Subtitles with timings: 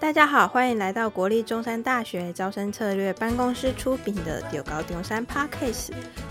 [0.00, 5.88] 大家好，欢迎来到国立中山大学招生策略办公室出品的《中猴中山 Podcast》，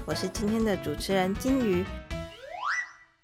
[0.08, 1.85] 我是今天的主持人金鱼。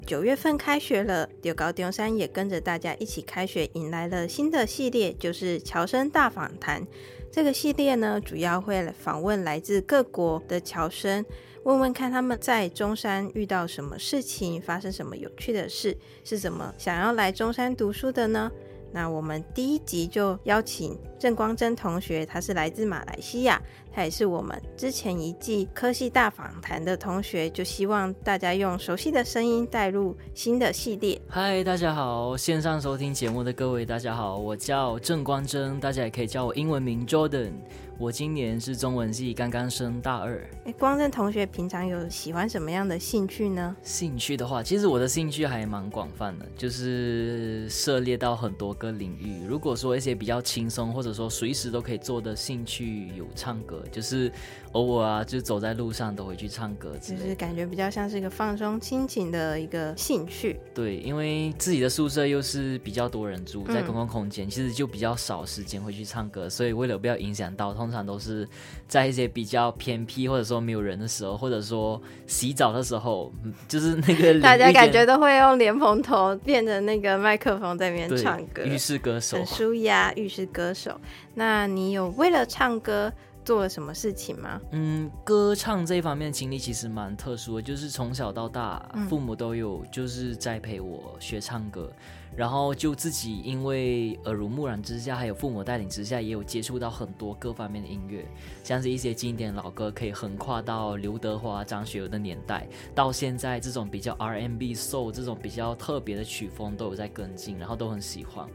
[0.06, 6.86] 九月份开学了，中猴中山也跟着大家一起开学，迎来了新的系列，就是侨生大访谈。
[7.32, 11.26] 这个系列呢，主要会访问来自各国的侨生，
[11.64, 18.50] 问问看他们在中山遇到什么事情，发生什么有趣的事，是怎么想要来中山读书的呢？
[18.96, 23.60] 那我们第一集就邀请郑光真同学，他是来自马来西亚，
[23.92, 31.20] 他也是我们之前一季科系大访谈的同学，就希望大家用熟悉的声音带入新的系列。
[31.28, 37.52] 嗨，大家好，线上收听节目的各位，大家好，我叫郑光真，大家也可以叫我英文名 Jordan。
[37.98, 40.38] 我今年是中文系，刚刚升大二。
[40.66, 43.74] 哎，光正同学平常有喜欢什么样的兴趣呢？
[43.82, 49.42] 兴趣的话，其实我的兴趣还蛮广泛的，就是涉猎到很多个领域。
[49.46, 54.30] 如果说一些比较轻松，或者说随时都可以做的兴趣，有唱歌，就是
[54.76, 60.60] 偶尔啊，就走在路上都会去唱歌，就是感觉比较像是一个放松心情的一个兴趣。
[60.74, 68.46] 对，因为自己的宿舍又是比较多人住在公共空间，嗯、其实就比较少时间会去唱歌，所以为了不要影响到通常都是
[68.86, 73.32] 在一些比较偏僻，或者说没有人的时候，或者说洗澡的时候，
[73.66, 81.00] 就是那个 大家感觉都会用莲蓬头变成那个麦克风在那边唱歌，浴室歌手，很舒压，浴室歌手。
[81.34, 83.12] 那你有为了唱歌
[83.46, 84.60] 做了什么事情吗？
[84.72, 91.88] 嗯，歌唱这一方面经历其实蛮特殊的，就是从小到大，父母都有就是栽培我学唱歌。
[92.34, 98.26] 然后就自己因为耳濡目染之下，还有父母带领之下，也有接触到很多各方面的音乐，
[98.62, 108.46] 像是一些经典老歌，可以横跨到刘德华、张学友的年代，到现在这种比较 R&B soul 这种比较特别的曲风都有在跟进，然后都很喜欢。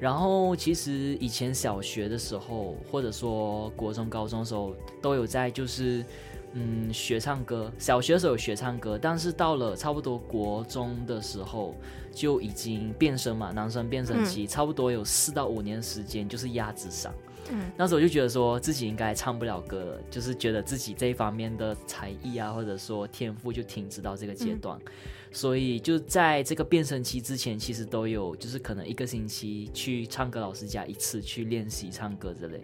[0.00, 6.04] 然后其实以前小学的时候，或者说国中、高中的时候，都有在就是。
[6.52, 11.76] 嗯，学唱歌，小学的时候有学唱歌，但是到了差不多国中的时候，
[12.12, 17.12] 就已经变声嘛，男生变声期，嗯、差不多有四到五年的时间，就是鸭子嗓。
[17.52, 24.76] 嗯，那时候我就觉得说自己应该唱不了歌了，就是觉得自己这一方面的才艺啊，或者说天赋就停止到这个阶段。
[24.76, 24.92] 嗯
[25.32, 32.60] 所以就在这个变声期之前，其实都有，就是可能一个星期去唱歌老师家一次去练习唱歌之类。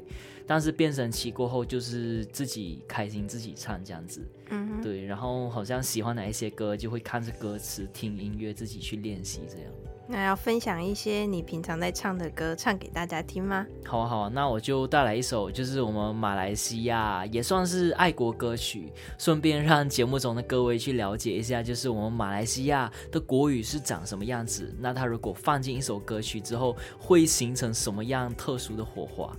[0.49, 4.21] 但是变声期过后，就是自己开心自己唱这样子。
[4.51, 5.05] 嗯，对。
[5.05, 9.67] 然后好像喜欢哪一些歌，就会看着歌词听音乐，自己去练习这样。
[10.09, 13.67] 那要分享一些你平常在唱的歌，唱给大家听吗？
[13.85, 24.73] 好啊，好啊，那我就带来一首，就是我们马来西亚也算是爱国歌曲，顺便让节目中的各位去了解一下，就是我们马来西亚的国语是长什么样子。
[24.79, 29.37] 那它如果放进一首歌曲之后，会形成什么样特殊的火花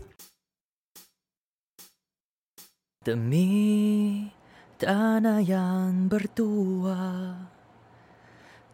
[3.05, 4.31] ？Demi
[4.77, 7.35] tanah yang bertuah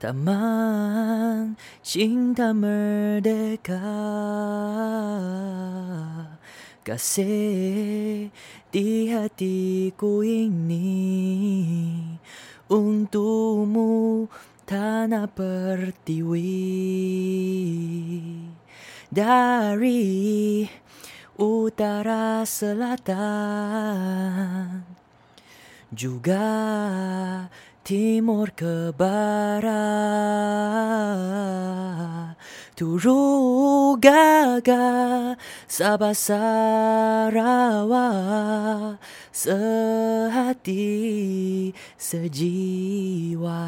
[0.03, 3.79] Taman cinta merdeka.
[6.83, 8.27] Kasih
[8.67, 10.91] di hatiku ini
[12.67, 14.27] Untukmu
[14.67, 16.51] tanah pertiwi.
[19.07, 20.67] Dari
[21.39, 23.23] utara selatan
[25.95, 26.51] Juga
[27.83, 29.67] Timur ke barat
[32.79, 35.35] Turu Gaga
[35.67, 37.43] Sabah Sarawak
[39.35, 40.79] Sehati
[41.99, 43.59] sejiwa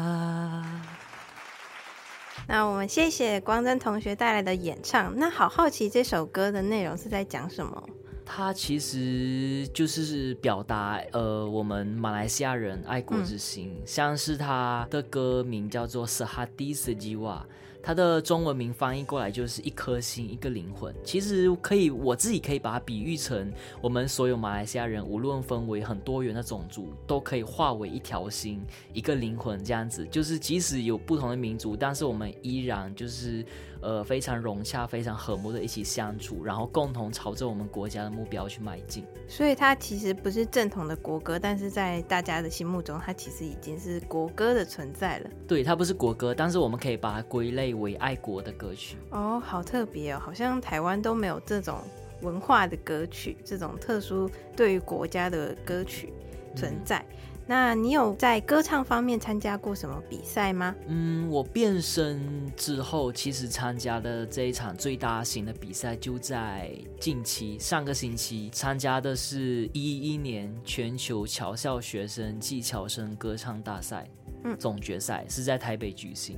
[2.48, 5.12] 那我们谢谢光祯同学带来的演唱。
[5.16, 7.86] 那好好奇这首歌的内容是在讲什么？
[8.26, 17.38] 它其实就是表达呃，我们马来西亚人爱国之心，嗯、像是它的歌名叫做《Sehati Sejiwa》。
[17.80, 20.92] 它的中文名翻译过来就是一颗心，一个灵魂。
[21.04, 28.60] 其实可以，我自己可以把它比喻成我们所有马来西亚人，无论分为很多元的种族，都可以化为一条心，
[28.92, 30.04] 一个灵魂这样子。
[30.10, 33.46] 就是即使有不同的民族，但是我们依然就是
[33.86, 39.04] 呃非常融洽、非常和睦的一起相处，然后共同朝着我们国家的目标去迈进。
[39.28, 45.30] 所以它其实不是正统的国歌，但是在大家的心目中，它其实已经是国歌的存在了。
[45.46, 51.78] 对，它不是国歌，但是我们可以把它归类为爱国的歌曲哦，好特别哦，好像台湾都没有这种
[52.22, 56.12] 文化的歌曲，这种特殊对于国家的歌曲
[56.56, 56.98] 存在。
[56.98, 60.74] 嗯、那你有在歌唱方面参加过什么比赛吗？
[60.88, 74.08] 嗯，我变声之后，其实参加的这一场最大型的比赛就在近期，上个星期参加的是一一年全球侨校学生技巧生歌唱大赛，
[74.42, 76.36] 嗯，总决赛是在台北举行。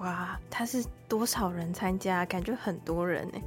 [0.00, 2.26] 哇，他是多少人参加？
[2.26, 3.38] 感觉很多人呢，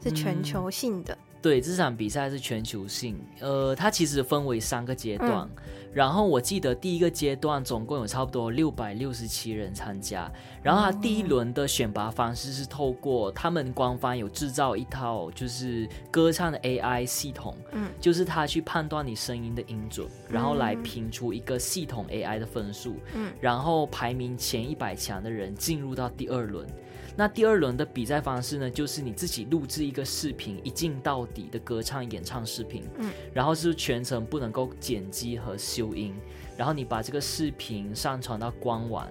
[0.00, 1.12] 是全球性的。
[1.12, 5.64] 嗯对，这场比赛是全球性，呃，它其实分为三个阶段，嗯、
[5.94, 10.30] 然后我记得第一个阶段总共有差不多六百六十七人参加，
[10.60, 26.66] 然后他第一轮的选拔方式是透过他们官方有制造一套就是歌唱的 AI 系统，嗯，就是他去判断你声音的音准，然后来评出一个系统 AI 的分数，嗯，然后排名前一百强的人进入到第二轮。
[27.16, 36.12] 那第二轮的比赛方式呢，就是你自己录制一个视频，一镜到底的歌唱演唱视频，嗯，然后是全程不能够剪辑和修音，
[36.56, 39.06] 然后你把这个视频上传到官网，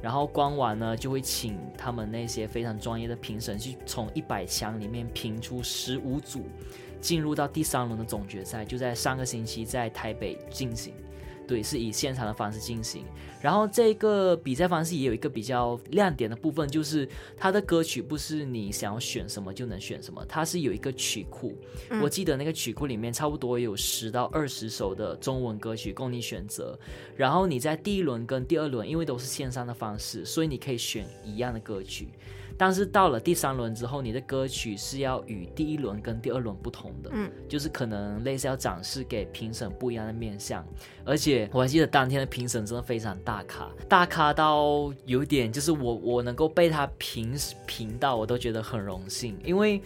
[0.00, 6.46] 然后官网呢就会请他们那些非常专业的评审去从一百强里面评出十五组，
[7.00, 10.92] 进入到第三轮的总决赛，就在上个星期在台北进行。
[11.46, 13.06] 对，是以现场的方式进行。
[13.40, 17.08] 然后这个比赛方式也有一个比较亮点的部分，就是
[17.38, 21.56] 它的歌曲不是你想要选什么就能选什么，它是有一个曲库。
[21.88, 22.02] 嗯。
[22.02, 26.78] 我记得那个曲库里面差不多有十到二十首的中文歌曲供你选择。
[27.16, 32.10] 然后你在第一轮跟第二轮，因为都是线上的方式，所以你可以选一样的歌曲。
[32.58, 40.66] 但是到了第三轮之后，你的歌曲是要与第一轮跟第二轮不同的，嗯，就是可能类似要展示给评审不一样的面相。
[41.04, 47.34] 而且我还记得当天的评审真的非常大咖，大咖到有点就是我我能够被他评
[47.64, 49.38] 评到，我都觉得很荣幸。
[49.44, 49.80] 因为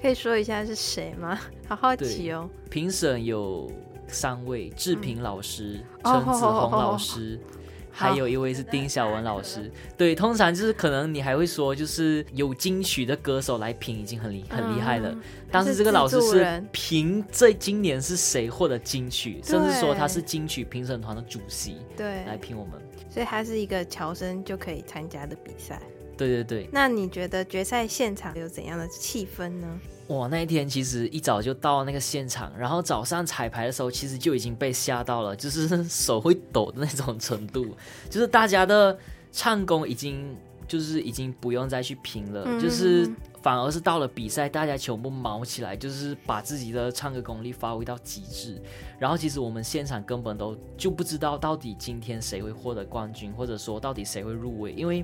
[0.00, 1.38] 可以说一下是谁吗？
[1.66, 2.48] 好好奇哦。
[2.70, 3.68] 评审有
[4.06, 7.40] 三位：志平老师、陈、嗯、子红老师。
[7.42, 7.58] 哦
[7.92, 22.72] 还有一位是丁晓文老师，对，通常就是可能你还会说，就是有金曲的歌手来评已经很厉很厉害了，嗯，但是这个老师是评这今年是谁获得金曲，甚至说他是金曲评审团的主席，对，来评我们，
[23.10, 25.80] 所以他是一个侨生就可以参加的比赛，
[26.16, 26.68] 对对对。
[26.72, 29.80] 那你觉得决赛现场有怎样的气氛呢？
[30.12, 37.74] 哇，那一天其实一早就到那个现场，然后早上彩排的时候，其实就已经被吓到了，就是 手会抖的那种程度，
[38.10, 38.96] 就是大家的
[39.32, 40.36] 唱功已经
[40.68, 43.10] 就是已经不用再去拼了，嗯，就是
[43.40, 48.60] 反而是到了比赛，大家全部毛起来，就是把自己的唱歌功力发挥到极致。
[48.98, 55.02] 然后其实我们现场根本都就不知道到底今天谁会获得冠军，或者说到底谁会入围，因为。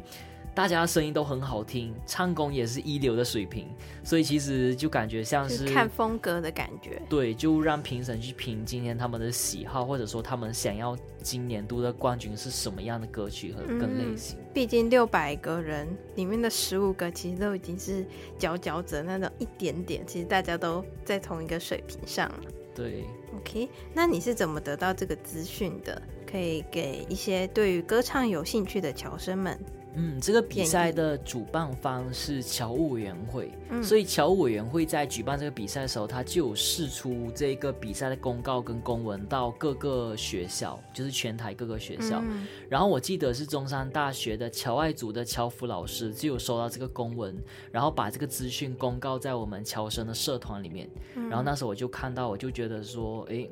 [0.58, 3.68] 大家的声音都很好听，唱功也是一流的水平，
[4.02, 7.00] 所以其实就感觉像是，是看风格的感觉。
[7.08, 14.36] 对，就让评审去评今天他们的喜好，或者说他们想要今年度的冠军是什么样的歌曲和跟类型。
[14.36, 18.04] 嗯，毕竟六百个人里面的十五个其实都已经是
[18.36, 22.28] 佼佼者那种一点点，其实大家都在同一个水平上。
[22.74, 23.04] 对
[23.36, 26.02] ，OK，那你是怎么得到这个资讯的？
[26.28, 29.56] 可以给一些对于歌唱有兴趣的侨生们。
[30.00, 42.22] 嗯，这个比赛的主办方是侨务委员会，嗯，所以侨务委员会在举办这个比赛的时候，他就有释出这个比赛的公告跟公文到各个学校，就是全台各个学校。
[42.24, 47.36] 嗯，然后我记得是中山大学的侨外组的侨辅老师就有收到这个公文，
[47.72, 50.88] 然后把这个资讯公告在我们侨生的社团里面。
[51.28, 53.48] 然后那时候我就看到，我就觉得说，哎，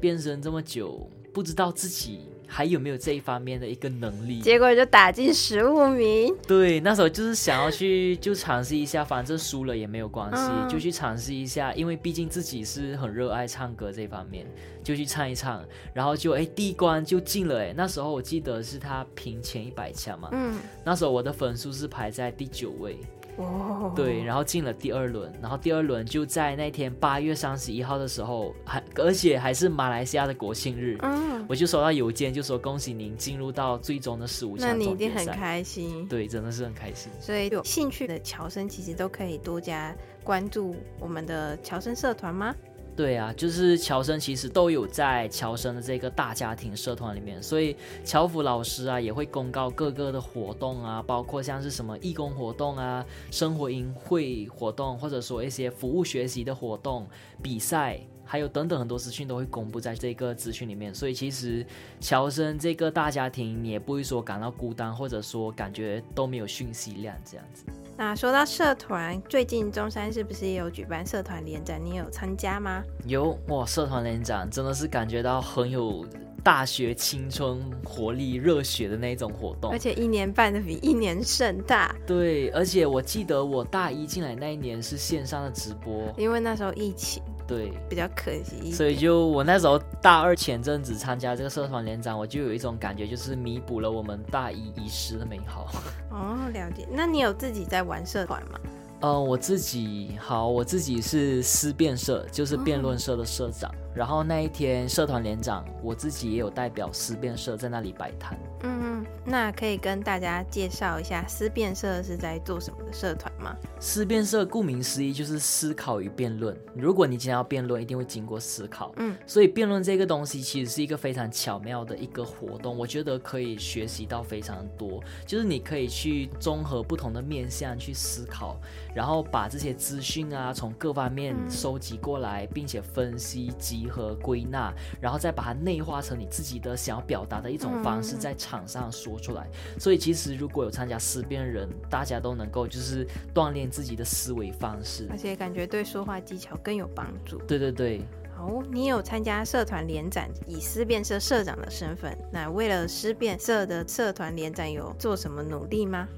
[0.00, 2.20] 变身这么久，不知道自己。
[2.52, 4.40] 还有没有这一方面的一个能力？
[4.40, 6.34] 结果就打进十五名。
[6.48, 11.72] 对，那时候就是想要去就尝试一下，反正输了也没有关系，嗯，就去尝试一下。
[11.74, 14.44] 因为毕竟自己是很热爱唱歌这方面，
[14.82, 15.64] 就去唱一唱，
[15.94, 17.72] 然后就哎第一关就进了哎。
[17.76, 22.98] 那时候我记得是他评前一百强嘛，嗯，那时候我的分数是排在第九位。
[23.40, 34.68] 哦，对，然后进了第二轮，然后第二轮就在那天八月三十一号的时候，还而且还是马来西亚的国庆日，嗯，我就收到邮件，就说恭喜您进入到最终的十五强。
[34.68, 37.10] 那你一定很开心，对，真的是很开心。
[37.20, 42.54] 所以有兴趣的侨生其实都可以多加关注我们的侨生社团吗？
[42.96, 57.08] 对啊，就是侨生其实都有在侨生的这个大家庭社团里面，所以侨福老师啊也会公告各个的活动啊，包括像是什么义工活动啊、生活营会活动，或者说一些服务学习的活动、
[57.42, 60.94] 比赛，还有等等很多资讯都会公布在这个资讯里面。
[60.94, 61.64] 所以其实
[62.00, 67.64] 侨生这个大家庭，你也不会说感到孤单，或者说感觉都没有讯息量这样子。
[68.00, 71.78] 那说到社团，最近中山是不是也有举办社团联展？
[71.84, 72.82] 你有参加吗？
[73.04, 76.06] 有哇，社团联展真的是感觉到很有
[76.42, 81.94] 大学青春活力、热血的那种活动，而且一年办的比一年盛大。
[82.06, 87.22] 对，而且我记得我大一进来那一年是线上的直播，因为那时候疫情。
[87.50, 95.66] 对，比较可惜，所以就我那时候大二前阵子参加这个社团联展，我就有一种感觉，就是弥补了我们大一遗失的美好。
[96.12, 96.86] 哦，了解。
[96.88, 98.60] 那你有自己在玩社团吗？
[99.02, 103.68] 嗯、呃，我自己好，我自己是思辩社，就是辩论社的社长。
[103.68, 108.38] 哦、然后那一天社团联长，我自己也有代表思辩社在那里摆摊。
[108.62, 108.89] 嗯，
[109.24, 113.56] 那可以跟大家介绍一下思辨社是在做什么的社团吗？
[113.78, 116.56] 思辨社顾名思义就是思考与辩论。
[116.74, 118.92] 如果你今天要辩论，一定会经过思考。
[118.96, 125.02] 嗯，所以辩论这个东西其实是一个非常巧妙的一个活动，我觉得可以学习到非常多。
[125.26, 128.60] 就是你可以去综合不同的面向去思考，
[128.94, 139.46] 然后把这些资讯啊从各方面收集过来，并且分析、集合、归纳，然后再把它内化成你自己的想要表达的一种方式，在场上说出来，
[139.78, 147.38] 所以其实如果有参加思辨人，大家都能够就是锻炼自己的思维方式，而且感觉对说话技巧更有帮助。
[147.46, 148.00] 对对对。
[148.34, 156.08] 好，你有参加社团联展，以思辨社社长的身份，那为了思辨社的社团联展有做什么努力吗？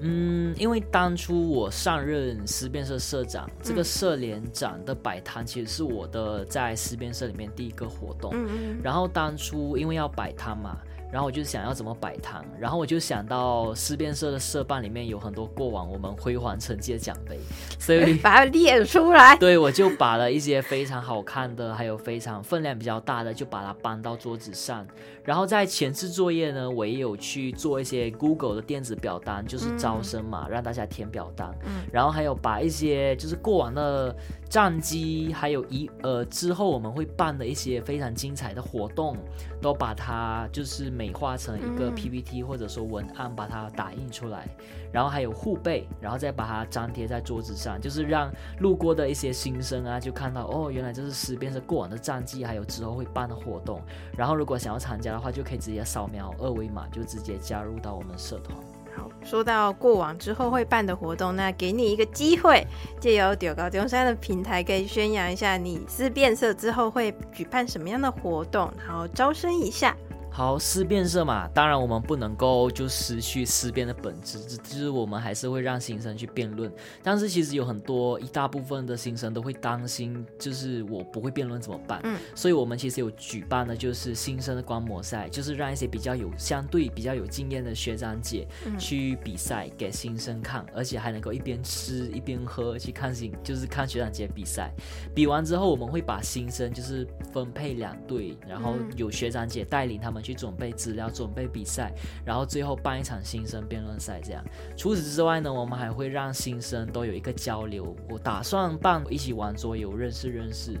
[0.00, 8.32] 嗯，因为当初我上任思辨社社长，这个社联展的摆摊其实是我的在思辨社里面第一个活动。
[8.34, 8.80] 嗯嗯。
[8.82, 10.76] 然后当初因为要摆摊嘛。
[11.10, 17.38] 然后我就想要怎么摆摊，然后我就想到思辨社的社办里面有很多过往我们辉煌成绩的奖杯，
[17.78, 19.36] 所以 把它列出来。
[19.36, 24.86] 对，我就把了一些非常好看的，还有非常分量比较大的，就把它搬到桌子上。
[25.24, 31.54] 然后在前置作业呢，我也有去做一些 Google 的电子表单，就是招生嘛，嗯、让大家填表单。
[31.66, 31.84] 嗯。
[31.92, 34.14] 然后还有把一些就是过往的
[34.50, 39.16] 战绩，还有一呃之后我们会办的一些非常精彩的活动，
[39.62, 40.88] 都把它就是。
[40.98, 44.48] 美化成一个 PPT 或者说文案，把它打印出来，
[44.90, 48.28] 然后还有护背，然后再把它粘贴在桌子上，就是让
[48.58, 53.80] 路过的一些新生啊，就看到哦，原来这是思辨社过往的战绩，还有之后会办的活动。
[54.16, 58.58] 然后如果想要参加的话，就可以直接扫描二维码，就直接加入到我们社团。
[58.96, 62.66] 好，说到过往之后会办的活动，那给你一个机会，
[63.00, 69.96] 借由中猴中山的平台，可以宣扬一下你思变色之后会举办什么样的活动，然后招生一下。
[70.30, 76.72] 好，思辨社嘛，当然我们不能够就失去思辨的本质，就是我们还是会让新生去辩论。
[77.02, 82.00] 但是其实有很多一大部分的新生都会担心，就是我不会辩论怎么办？
[82.04, 88.46] 嗯，所以我们其实有举办的就是新生的观摩赛，就是让一些比较有相对比较有经验的学长姐
[88.78, 94.72] 去比赛给新生看，而且还能够一边吃一边喝去看新，就是看学长姐比赛。
[95.16, 100.17] 比完之后，我们会把新生就是分配两队，然后有学长姐带领他们。
[100.22, 101.92] 去准备资料，准备比赛，
[102.24, 104.20] 然后最后办一场新生辩论赛。
[104.22, 104.44] 这样，
[104.76, 107.96] 除此之外呢，我们还会让新生都有一个交流。
[108.08, 110.78] 我打算办一起玩桌游，认识认识。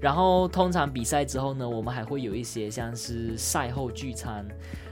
[0.00, 4.46] 然后通常比赛之后呢，我们还会有一些像是赛后聚餐。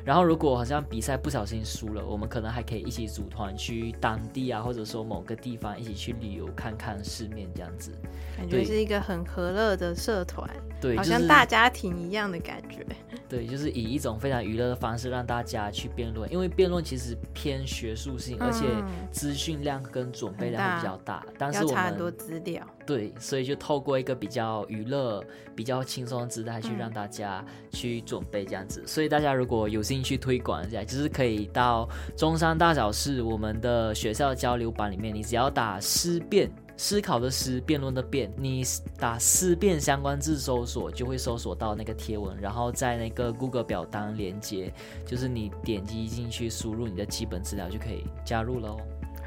[0.05, 7.93] 然后如果好像比赛不小心输了，我们可能还可以一起组团去当地啊，或者说某个地方一起去旅游，看看世面这样子。
[8.37, 10.49] 感觉是一个很和乐的社团。
[10.81, 12.85] 对，好像大家庭一样的感觉。
[13.29, 18.67] 对，就是以一种非常娱乐的方式让大家去辩论，因为辩论其实偏学术性，嗯、而且
[19.11, 21.25] 资讯量跟准备量会比较大。
[21.39, 22.67] 但是我们查很多资料。
[22.85, 25.25] 对，所以就透过一个比较娱乐、
[25.55, 28.81] 比较轻松的姿态去让大家去准备这样子。
[28.81, 36.51] 嗯、所以大家如果有兴趣推广一下，就是可以到中山大小事我们的学校交流版里面，你只要打思辨。
[36.75, 38.65] 思考的思，辩论的辩，你
[38.99, 44.73] 打思辨相关字搜索，就会搜索到那个贴文，然后在那个 Google 表单连接，
[45.07, 48.77] 就是你点击进去，输入你的基本资料就可以加入了哦。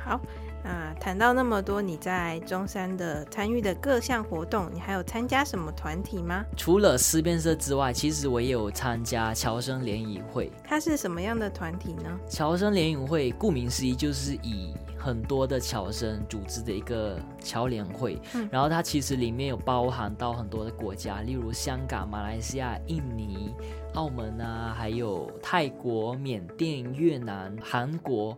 [0.04, 0.20] 好，
[0.66, 6.44] 那谈到那么多，你在中山的参与的各项活动，你还有参加什么团体吗？
[6.58, 10.52] 除了思辨社之外，其实我也有参加侨生联谊会。
[10.64, 12.20] 它是什么样的团体呢？
[12.28, 23.54] 侨生联谊会顾名思义，就是以很多的侨生组织的一个侨联会，嗯、然后它其实里面有包含到很多的国家，例如香港、马来西亚、印尼、
[23.94, 28.36] 澳门啊，还有泰国、缅甸、越南、韩国，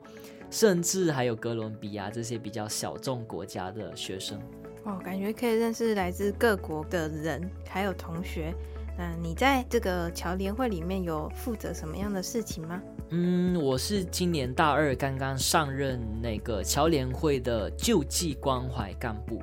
[0.49, 4.39] 甚至还有哥伦比亚这些比较小众国家的学生。
[4.83, 8.53] 哦，感觉可以认识来自各国的人，还有同学。
[8.97, 12.81] 那你在这个侨联会里面有负责什么样的事情吗？
[13.09, 19.39] 嗯，我是今年大二刚刚上任那个侨联会的救济关怀干部。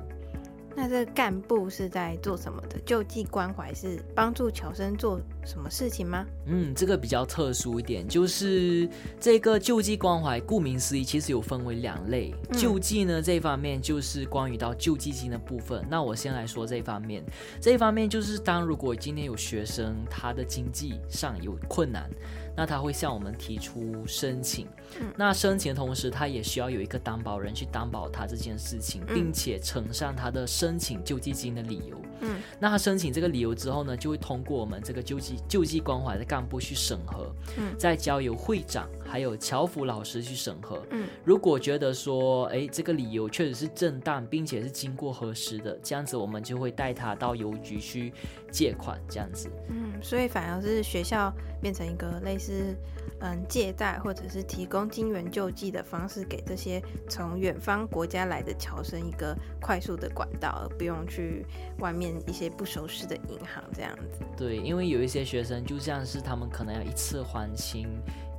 [0.75, 2.77] 那这个干部是在做什么的？
[2.85, 6.25] 救济关怀是帮助侨生做什么事情吗？
[6.47, 8.87] 嗯，这个比较特殊一点，就是
[9.19, 12.35] 这个救济关怀，顾名思义，其实有分为两类。
[12.49, 15.85] 嗯、救济呢这一方面就是关于到救济金的部分。
[15.89, 17.23] 那我先来说这一方面，
[17.61, 22.09] 这一方面就是当如果今天有学生他的经济上有困难。
[22.57, 24.65] 那他会向我们提出申请，
[24.99, 32.01] 嗯、那申请的同时，他也需要有一个担保人去担保他这件事情，嗯、并且呈上他的申请救济金的理由。
[32.21, 40.81] 嗯，那他申请这个理由之后呢，就会通过我们这个救济救济关怀的干部去审核，嗯，再交由会长还有侨辅老师去审核。
[40.91, 48.13] 嗯，如果觉得说，哎，这个理由确实是正当，并且是经过核实的，这样子我们就会带他到邮局去
[48.49, 49.49] 借款，这样子。
[49.67, 52.75] 嗯，所以反而是学校变成一个类似。
[53.21, 61.45] 嗯，借贷或者是提供金援救济的方式，给这些从远方国家来的侨生一个快速的管道，而不用去
[61.77, 64.21] 外面一些不熟悉的银行这样子。
[64.35, 67.87] 对，因为有一些学生就像是他们可能要一次还清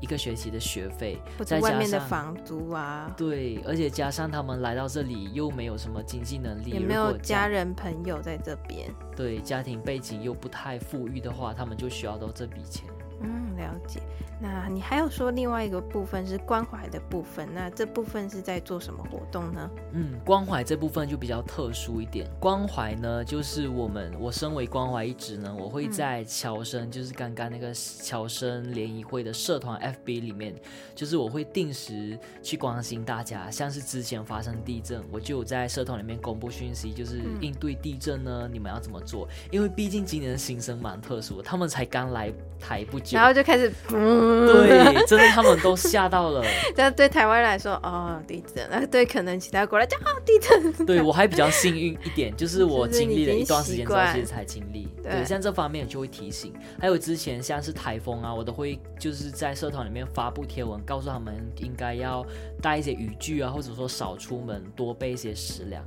[0.01, 3.15] 一个学期的学费，或者外面的房租啊。
[3.17, 12.85] 对，而且加上他们来到这里又没有什么经济能力，也没有家人朋友在这边，对，家庭背景又不太富裕的话，他们就需要到这笔钱。
[13.21, 14.01] 嗯，了解。
[14.39, 19.71] 那你还有说另外一个部分是关怀的部分，那这部分是在做什么活动呢？
[19.93, 22.29] 嗯，关怀这部分就比较特殊一点。
[22.39, 30.55] 关怀呢，就是我们我身为关怀一职呢，我会在侨生，就是刚刚那个侨生联谊会的社团 FB 里面，
[30.95, 33.51] 就是我会定时去关心大家。
[33.51, 39.27] 像是之前发生地震，我就有在社团里面公布讯息，就是应对地震呢，你们要怎么做？
[39.51, 42.31] 因为毕竟今年的新生蛮特殊，他们才刚来
[42.61, 43.73] 台不久，然后就开始。
[43.89, 46.45] 对，真的他们都吓到了。
[46.75, 50.87] 但对台湾来说，哦，地震；那对可能其他国家讲，哦，地震。
[50.87, 54.89] 对我还比较幸运一点，就是我经历了一段时间之后，其实才经历。
[55.03, 56.53] 对，像这方面就会提醒。
[56.81, 62.27] 还有之前像是台风啊，我都会就是在社团里面发布贴文，告诉他们应该要
[62.61, 65.85] 带一些雨具啊，或者说少出门，多备一些食粮，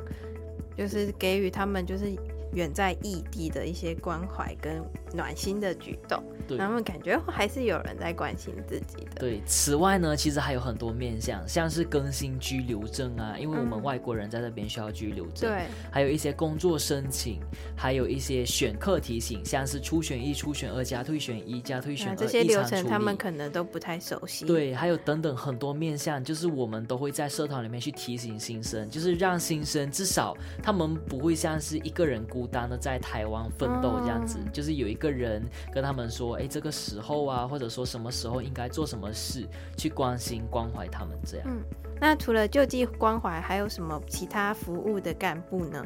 [0.78, 2.06] 就是给予他们就是。
[2.54, 9.20] 远在异地的一些关怀跟暖心的举动，对，他们感觉还是有人在关心自己的。
[9.20, 15.50] 对，此外呢，其实还有很多面向，像是更新居留证啊，因为我们外国人在这边需要居留证。
[15.50, 17.40] 对、嗯，还有一些工作申请，
[17.76, 24.46] 还有一些选课提醒，像是初选一、初选二加退选一加退选二，这些流程他们可能都不太熟悉。
[24.46, 32.39] 对，还有等等很多面向，就是我们都会在社团里面去提醒新生，就是让新生至少他们不会像是一个人孤。
[32.40, 41.46] 孤单的在台湾奋斗这样子，嗯、就是有一个人跟他们说，哎，这个时候啊，或者说什么时候应该做什么事，去关心关怀他们这样。
[41.50, 41.62] 嗯，
[42.00, 45.86] 那除了救济关怀，还有什么其他服务的干部呢？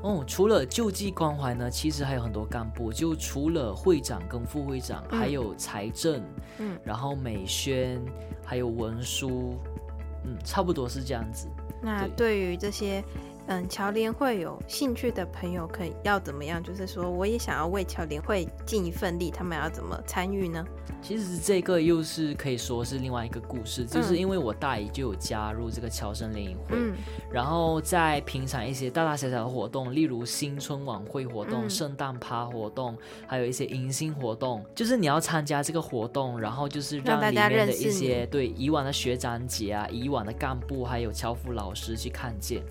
[0.00, 6.22] 哦，除了救济关怀呢，其实还有很多干部，就除了会长跟副会长，嗯、还有财政，
[6.56, 8.02] 嗯，然后美宣，
[8.42, 9.58] 还有文书，
[10.24, 11.48] 嗯，差不多是这样子。
[11.82, 13.04] 那对于这些。
[13.48, 16.62] 嗯，侨联会有兴趣的朋友可以要怎么样？
[16.62, 20.64] 就是说，我也想要为侨联会尽一份力，他们要怎么参与呢？
[21.02, 26.94] 其实这个又是可以说是另外一个故事，就是因为我大姨就有加入这个侨生联谊会，嗯、
[27.32, 42.62] 然后在平常一些大大小小的活动，例如新春晚会活动、嗯、圣诞趴活动，还有一些迎新活动，就是你要参加这个活动，然后就是让里面的一些对以往的学长姐啊、以往的干部还有侨辅老师去看见。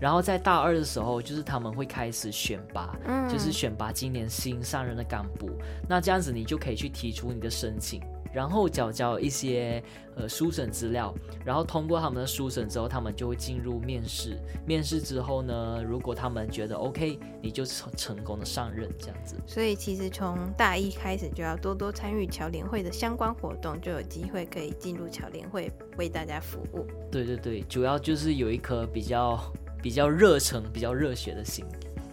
[0.00, 5.50] 然后在大二的时候，就是他们会开始选拔，嗯、就是选拔今年新上任的干部。
[5.86, 8.00] 那这样子你就可以去提出你的申请，
[8.32, 9.82] 然后缴交一些
[10.16, 14.38] 呃书审资料，然后通过他们的书审之后，他们就会进入面试。
[14.66, 19.36] 面试之后呢，如果他们觉得 OK，你就成成功的上任这样子。
[19.46, 26.86] 所以其实从大一开始就要多多参与侨联会的相关活动，就有机会可以进入侨联会为大家服务。
[27.12, 29.38] 对对对，主要就是有一颗比较。
[29.82, 31.64] 比较热诚、比较热血的心。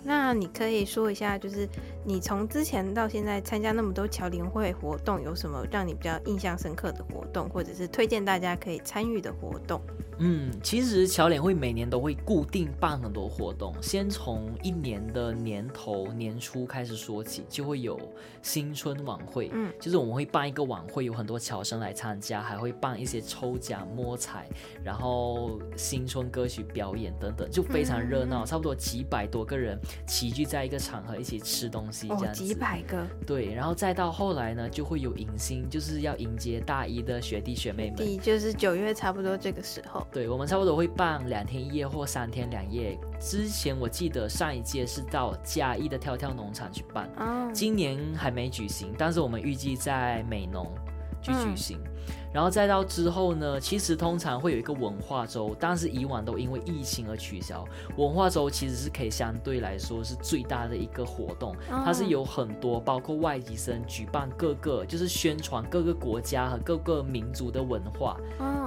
[0.04, 1.68] 那你可以说一下，就是
[2.06, 9.82] 你从之前到现在参加那么多侨联会活动，有什么让你比较印象深刻的活动，或者是推荐大家可以参与的活动？
[10.20, 18.00] 嗯，其实侨联会每年都会固定办很多活动，先从一年的年头年初开始说起，就会有
[18.42, 24.48] 新春晚会，嗯，就是我们会办一个晚会，有很多侨生来参加，还会办一些抽奖摸彩，
[24.84, 40.07] 然后新春歌曲表演等等，就非常热闹，嗯、差不多几百多个人齐聚在一个场合一起吃东西，这样子，哦，几百个，对，然后再到后来呢，就会有迎新，就是要迎接大一的学弟学妹们，就是九月差不多这个时候。
[40.12, 42.98] 对，我们差不多会办两天一夜或三天两夜。
[43.20, 50.72] 之前我记得上一届是到嘉义的跳跳农场去办，哦，今年还没举行，但是我们预计在美浓
[51.22, 51.78] 去举行。
[51.84, 51.92] 嗯
[52.34, 57.66] 然后再到之后呢，其实通常会有一个文化周，但是以往都因为疫情而取消。
[57.96, 68.18] 文化周其实是可以相对来说是最大的一个活动，它是有很多包括外籍生举办各个就是宣传各个国家和各个民族的文化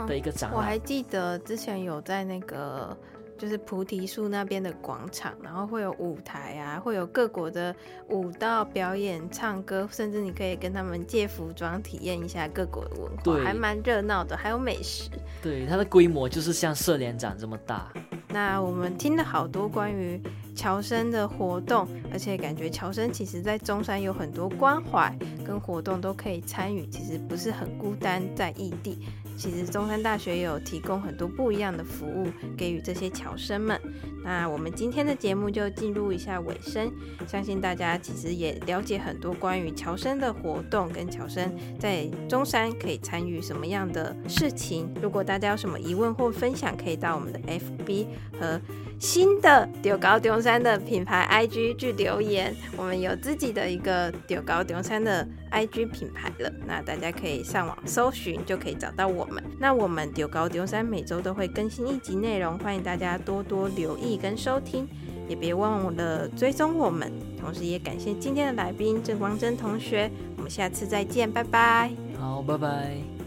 [0.08, 0.58] 的一个展览。
[0.58, 2.96] 我还记得之前有在那个。
[3.40, 7.74] 就是菩提树那边的广场，然后会有舞台啊，会有各国的
[8.11, 15.09] 舞蹈表演、唱歌，甚至你可以跟他们借服装体验一下各国的文化，还蛮热闹的，还有美食。
[15.42, 17.90] 对，它的规模就是像社联展这么大。
[18.29, 20.22] 那我们听了好多关于
[20.55, 25.12] 侨生的活动，而且感觉侨生其实在中山有很多关怀
[25.44, 29.09] 跟活动都可以参与，其实不是很孤单在异地。
[29.40, 33.81] 其实中山大学有提供很多不一样的服务给予这些侨生们。
[34.22, 36.92] 那我们今天的节目就进入一下尾声，
[37.26, 44.92] 相信大家其实也了解很多关于侨生的活动，跟侨生在中山可以参与什么样的事情。
[45.00, 48.61] 如果大家有什么疑问或分享，可以到我们的 FB 和
[48.98, 52.55] 新的中猴中山的品牌 IG 去留言。
[52.76, 59.42] 我们有自己的一个中猴中山的 IG 品牌了，那大家可以上网搜寻就可以找到我们。
[59.58, 64.86] 那我们丢高丢山每周都会更新一集内容，欢迎大家多多留意跟收听，
[65.28, 67.10] 也别忘了追踪我们。
[67.38, 71.90] 同时也感谢今天的来宾郑光真同学，我们下次再见，拜拜。
[72.18, 73.19] 好，拜拜。